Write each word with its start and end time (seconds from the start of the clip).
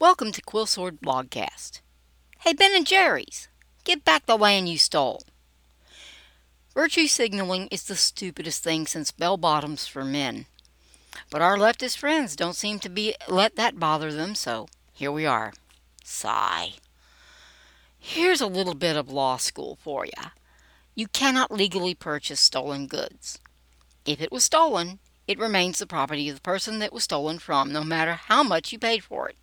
Welcome 0.00 0.32
to 0.32 0.40
Quillsword 0.40 1.00
Blogcast. 1.02 1.82
Hey, 2.38 2.54
Ben 2.54 2.74
and 2.74 2.86
Jerry's, 2.86 3.48
give 3.84 4.02
back 4.02 4.24
the 4.24 4.38
land 4.38 4.66
you 4.66 4.78
stole. 4.78 5.24
Virtue 6.72 7.06
signaling 7.06 7.66
is 7.66 7.82
the 7.82 7.96
stupidest 7.96 8.64
thing 8.64 8.86
since 8.86 9.10
bell 9.10 9.36
bottoms 9.36 9.86
for 9.86 10.02
men. 10.02 10.46
But 11.30 11.42
our 11.42 11.58
leftist 11.58 11.98
friends 11.98 12.34
don't 12.34 12.56
seem 12.56 12.78
to 12.78 12.88
be 12.88 13.14
let 13.28 13.56
that 13.56 13.78
bother 13.78 14.10
them, 14.10 14.34
so 14.34 14.68
here 14.94 15.12
we 15.12 15.26
are. 15.26 15.52
Sigh. 16.02 16.70
Here's 17.98 18.40
a 18.40 18.46
little 18.46 18.72
bit 18.72 18.96
of 18.96 19.10
law 19.10 19.36
school 19.36 19.76
for 19.82 20.06
you. 20.06 20.30
You 20.94 21.08
cannot 21.08 21.50
legally 21.50 21.94
purchase 21.94 22.40
stolen 22.40 22.86
goods. 22.86 23.38
If 24.06 24.22
it 24.22 24.32
was 24.32 24.44
stolen, 24.44 24.98
it 25.28 25.38
remains 25.38 25.78
the 25.78 25.86
property 25.86 26.30
of 26.30 26.36
the 26.36 26.40
person 26.40 26.78
that 26.78 26.94
was 26.94 27.04
stolen 27.04 27.38
from, 27.38 27.70
no 27.70 27.84
matter 27.84 28.14
how 28.14 28.42
much 28.42 28.72
you 28.72 28.78
paid 28.78 29.04
for 29.04 29.28
it. 29.28 29.36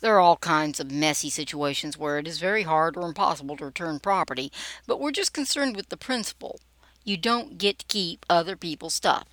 There 0.00 0.14
are 0.14 0.20
all 0.20 0.36
kinds 0.36 0.78
of 0.78 0.92
messy 0.92 1.28
situations 1.28 1.98
where 1.98 2.18
it 2.18 2.28
is 2.28 2.38
very 2.38 2.62
hard 2.62 2.96
or 2.96 3.06
impossible 3.06 3.56
to 3.56 3.64
return 3.64 3.98
property, 3.98 4.52
but 4.86 5.00
we're 5.00 5.10
just 5.10 5.32
concerned 5.32 5.74
with 5.74 5.88
the 5.88 5.96
principle. 5.96 6.60
You 7.04 7.16
don't 7.16 7.58
get 7.58 7.80
to 7.80 7.86
keep 7.86 8.24
other 8.30 8.56
people's 8.56 8.94
stuff. 8.94 9.26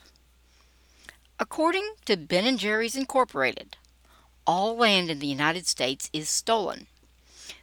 According 1.40 1.96
to 2.06 2.18
Ben 2.18 2.58
& 2.58 2.60
Jerry's 2.60 2.96
Incorporated, 2.96 3.78
all 4.48 4.76
land 4.76 5.10
in 5.10 5.20
the 5.20 5.28
United 5.28 5.68
States 5.68 6.10
is 6.14 6.30
stolen. 6.30 6.88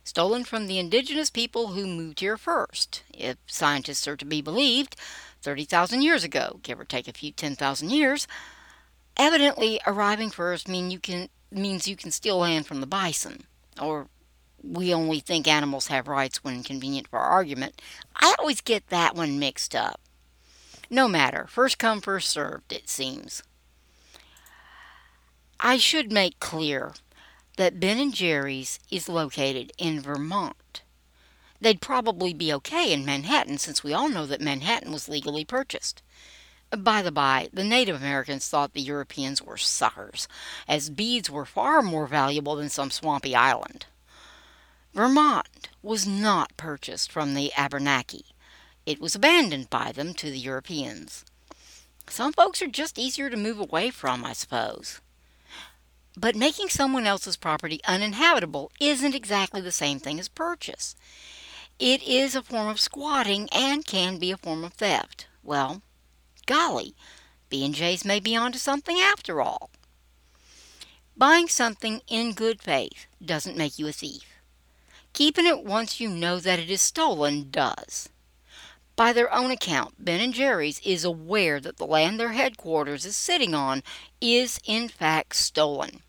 Stolen 0.04 0.44
from 0.44 0.66
the 0.66 0.78
indigenous 0.78 1.30
people 1.30 1.68
who 1.68 1.86
moved 1.86 2.20
here 2.20 2.36
first, 2.36 3.02
if 3.12 3.36
scientists 3.46 4.06
are 4.06 4.16
to 4.16 4.24
be 4.24 4.42
believed, 4.42 4.96
30,000 5.42 6.02
years 6.02 6.22
ago, 6.22 6.60
give 6.62 6.78
or 6.78 6.84
take 6.84 7.08
a 7.08 7.12
few 7.12 7.32
10,000 7.32 7.90
years. 7.90 8.28
Evidently, 9.16 9.80
arriving 9.86 10.30
first 10.30 10.68
mean 10.68 10.90
you 10.90 11.00
can 11.00 11.28
means 11.56 11.88
you 11.88 11.96
can 11.96 12.10
steal 12.10 12.38
land 12.38 12.66
from 12.66 12.80
the 12.80 12.86
bison, 12.86 13.44
or 13.80 14.08
we 14.62 14.94
only 14.94 15.20
think 15.20 15.48
animals 15.48 15.88
have 15.88 16.08
rights 16.08 16.44
when 16.44 16.62
convenient 16.62 17.08
for 17.08 17.18
argument. 17.18 17.80
I 18.14 18.34
always 18.38 18.60
get 18.60 18.88
that 18.88 19.14
one 19.14 19.38
mixed 19.38 19.74
up. 19.74 20.00
No 20.88 21.08
matter, 21.08 21.46
first 21.48 21.78
come, 21.78 22.00
first 22.00 22.28
served, 22.28 22.72
it 22.72 22.88
seems. 22.88 23.42
I 25.58 25.76
should 25.78 26.12
make 26.12 26.40
clear 26.40 26.92
that 27.56 27.80
Ben 27.80 27.98
and 27.98 28.14
Jerry's 28.14 28.78
is 28.90 29.08
located 29.08 29.72
in 29.78 30.00
Vermont. 30.00 30.82
They'd 31.60 31.80
probably 31.80 32.34
be 32.34 32.52
okay 32.54 32.92
in 32.92 33.04
Manhattan 33.04 33.58
since 33.58 33.84
we 33.84 33.92
all 33.92 34.08
know 34.08 34.26
that 34.26 34.40
Manhattan 34.40 34.90
was 34.90 35.08
legally 35.08 35.44
purchased. 35.44 36.02
By 36.76 37.02
the 37.02 37.12
by, 37.12 37.50
the 37.52 37.64
Native 37.64 37.96
Americans 37.96 38.48
thought 38.48 38.72
the 38.72 38.80
Europeans 38.80 39.42
were 39.42 39.58
suckers, 39.58 40.26
as 40.66 40.88
beads 40.88 41.28
were 41.28 41.44
far 41.44 41.82
more 41.82 42.06
valuable 42.06 42.56
than 42.56 42.70
some 42.70 42.90
swampy 42.90 43.34
island. 43.36 43.84
Vermont 44.94 45.68
was 45.82 46.06
not 46.06 46.56
purchased 46.56 47.12
from 47.12 47.34
the 47.34 47.52
Abenaki. 47.58 48.24
It 48.86 49.00
was 49.00 49.14
abandoned 49.14 49.68
by 49.68 49.92
them 49.92 50.14
to 50.14 50.30
the 50.30 50.38
Europeans. 50.38 51.26
Some 52.08 52.32
folks 52.32 52.62
are 52.62 52.68
just 52.68 52.98
easier 52.98 53.28
to 53.28 53.36
move 53.36 53.58
away 53.58 53.90
from, 53.90 54.24
I 54.24 54.32
suppose. 54.32 55.02
But 56.16 56.36
making 56.36 56.70
someone 56.70 57.06
else's 57.06 57.36
property 57.36 57.80
uninhabitable 57.86 58.72
isn't 58.80 59.14
exactly 59.14 59.60
the 59.60 59.72
same 59.72 59.98
thing 59.98 60.18
as 60.18 60.28
purchase. 60.28 60.96
It 61.78 62.02
is 62.02 62.34
a 62.34 62.42
form 62.42 62.68
of 62.68 62.80
squatting 62.80 63.48
and 63.52 63.84
can 63.86 64.18
be 64.18 64.30
a 64.30 64.38
form 64.38 64.64
of 64.64 64.72
theft. 64.72 65.26
Well, 65.42 65.82
Golly, 66.46 66.94
B&J's 67.48 68.04
may 68.04 68.20
be 68.20 68.34
onto 68.34 68.58
something 68.58 68.98
after 68.98 69.40
all. 69.40 69.70
Buying 71.16 71.48
something 71.48 72.00
in 72.08 72.32
good 72.32 72.62
faith 72.62 73.06
doesn't 73.24 73.56
make 73.56 73.78
you 73.78 73.86
a 73.86 73.92
thief. 73.92 74.24
Keeping 75.12 75.46
it 75.46 75.64
once 75.64 76.00
you 76.00 76.08
know 76.08 76.40
that 76.40 76.58
it 76.58 76.70
is 76.70 76.80
stolen 76.80 77.50
does. 77.50 78.08
By 78.96 79.12
their 79.12 79.32
own 79.32 79.50
account, 79.50 79.94
Ben 79.98 80.32
& 80.32 80.34
Jerry's 80.34 80.80
is 80.80 81.04
aware 81.04 81.60
that 81.60 81.76
the 81.76 81.86
land 81.86 82.20
their 82.20 82.32
headquarters 82.32 83.04
is 83.04 83.16
sitting 83.16 83.54
on 83.54 83.82
is 84.20 84.60
in 84.64 84.88
fact 84.88 85.36
stolen. 85.36 86.02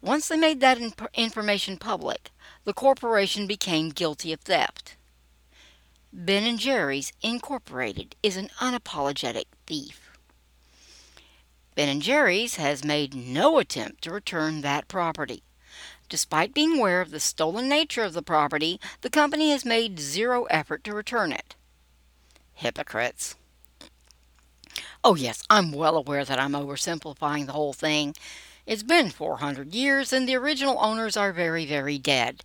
Once 0.00 0.28
they 0.28 0.36
made 0.36 0.60
that 0.60 0.78
information 1.14 1.76
public, 1.76 2.30
the 2.64 2.72
corporation 2.72 3.46
became 3.46 3.88
guilty 3.88 4.32
of 4.32 4.40
theft. 4.40 4.96
Ben 6.12 6.56
& 6.56 6.58
Jerry's 6.58 7.12
Incorporated 7.20 8.16
is 8.22 8.38
an 8.38 8.48
unapologetic 8.60 9.44
thief. 9.66 10.10
Ben 11.74 12.00
& 12.00 12.02
Jerry's 12.02 12.56
has 12.56 12.82
made 12.82 13.14
no 13.14 13.58
attempt 13.58 14.02
to 14.02 14.10
return 14.10 14.62
that 14.62 14.88
property. 14.88 15.42
Despite 16.08 16.54
being 16.54 16.78
aware 16.78 17.02
of 17.02 17.10
the 17.10 17.20
stolen 17.20 17.68
nature 17.68 18.02
of 18.02 18.14
the 18.14 18.22
property, 18.22 18.80
the 19.02 19.10
company 19.10 19.50
has 19.50 19.66
made 19.66 20.00
zero 20.00 20.44
effort 20.44 20.82
to 20.84 20.94
return 20.94 21.30
it. 21.30 21.54
Hypocrites. 22.54 23.34
Oh, 25.04 25.14
yes, 25.14 25.44
I'm 25.50 25.72
well 25.72 25.96
aware 25.96 26.24
that 26.24 26.40
I'm 26.40 26.52
oversimplifying 26.52 27.44
the 27.44 27.52
whole 27.52 27.74
thing. 27.74 28.14
It's 28.64 28.82
been 28.82 29.10
400 29.10 29.74
years, 29.74 30.12
and 30.14 30.26
the 30.26 30.36
original 30.36 30.78
owners 30.80 31.18
are 31.18 31.32
very, 31.34 31.66
very 31.66 31.98
dead. 31.98 32.42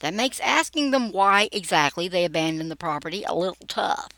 That 0.00 0.14
makes 0.14 0.40
asking 0.40 0.90
them 0.90 1.10
why 1.10 1.48
exactly 1.50 2.06
they 2.08 2.24
abandoned 2.24 2.70
the 2.70 2.76
property 2.76 3.24
a 3.24 3.34
little 3.34 3.66
tough, 3.66 4.10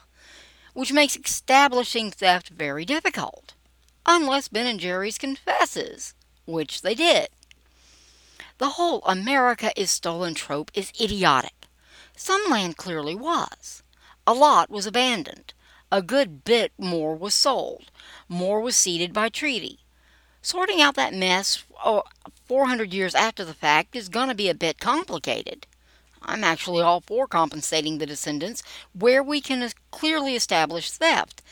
which 0.75 0.93
makes 0.93 1.17
establishing 1.17 2.11
theft 2.11 2.51
very 2.51 2.85
difficult, 2.85 3.55
unless 4.05 4.49
Ben 4.49 4.79
& 4.79 4.81
Jerry's 4.81 5.19
confesses, 5.19 6.15
which 6.45 6.83
they 6.83 6.95
did. 6.95 7.29
The 8.59 8.71
whole 8.71 9.03
America 9.07 9.73
is 9.75 9.91
stolen 9.91 10.35
trope 10.35 10.71
is 10.75 10.93
idiotic. 11.01 11.67
Some 12.15 12.43
land 12.51 12.77
clearly 12.77 13.15
was. 13.15 13.83
A 14.27 14.35
lot 14.35 14.69
was 14.69 14.85
abandoned. 14.85 15.55
A 15.91 16.03
good 16.03 16.45
bit 16.45 16.73
more 16.77 17.17
was 17.17 17.33
sold. 17.33 17.91
More 18.29 18.61
was 18.61 18.77
ceded 18.77 19.15
by 19.15 19.31
treaty. 19.31 19.79
Sorting 20.43 20.83
out 20.83 20.95
that 20.97 21.15
mess 21.15 21.65
oh, 21.85 22.03
400 22.45 22.93
years 22.93 23.15
after 23.15 23.45
the 23.45 23.55
fact 23.55 23.97
is 23.97 24.11
going 24.11 24.29
to 24.29 24.35
be 24.35 24.51
a 24.51 24.55
bit 24.55 24.79
complicated. 24.79 25.67
I'm 26.23 26.45
actually 26.45 26.83
all 26.83 27.01
for 27.01 27.27
compensating 27.27 27.99
the 27.99 28.07
descendants 28.07 28.63
where 28.93 29.23
we 29.23 29.41
can 29.41 29.71
clearly 29.91 30.37
establish 30.37 30.91
theft. 30.91 31.43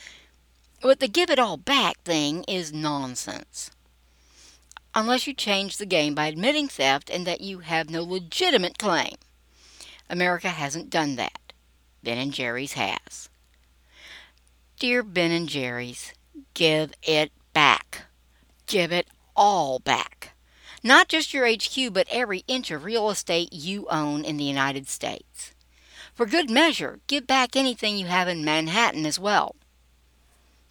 But 0.81 1.01
the 1.01 1.09
give 1.09 1.31
it 1.31 1.39
all 1.39 1.57
back 1.57 2.01
thing 2.03 2.45
is 2.47 2.73
nonsense. 2.73 3.71
Unless 4.95 5.27
you 5.27 5.35
change 5.35 5.77
the 5.77 5.87
game 5.87 6.15
by 6.15 6.27
admitting 6.27 6.69
theft 6.69 7.11
and 7.11 7.27
that 7.27 7.41
you 7.41 7.61
have 7.61 7.91
no 7.91 8.03
legitimate 8.03 8.79
claim. 8.79 9.15
America 10.11 10.49
hasn't 10.49 10.91
done 10.91 11.17
that. 11.17 11.53
Ben 12.03 12.19
and 12.19 12.33
Jerry's 12.33 12.73
has. 12.75 13.29
Dear 14.79 15.03
Ben 15.03 15.31
and 15.33 15.49
Jerry's, 15.49 16.13
give 16.55 16.93
it 17.03 17.33
back. 17.53 18.07
Give 18.67 18.93
it 18.93 19.09
all 19.35 19.79
back. 19.79 20.18
Not 20.83 21.09
just 21.09 21.35
your 21.35 21.47
HQ, 21.49 21.93
but 21.93 22.07
every 22.11 22.45
inch 22.47 22.71
of 22.71 22.85
real 22.85 23.11
estate 23.11 23.53
you 23.53 23.87
own 23.91 24.25
in 24.25 24.37
the 24.37 24.45
United 24.45 24.89
States. 24.89 25.53
For 26.15 26.27
good 26.27 26.51
measure, 26.51 27.01
give 27.07 27.27
back 27.27 27.57
anything 27.57 27.97
you 27.97 28.07
have 28.07 28.29
in 28.29 28.45
Manhattan 28.45 29.07
as 29.07 29.19
well. 29.19 29.57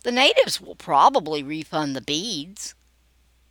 The 0.04 0.12
natives 0.12 0.62
will 0.62 0.76
probably 0.76 1.44
refund 1.44 1.96
the 1.96 2.02
beads. 2.02 2.76